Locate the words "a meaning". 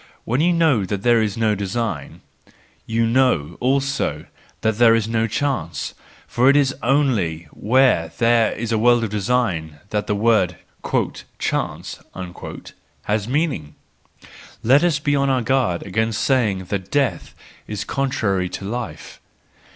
13.27-13.75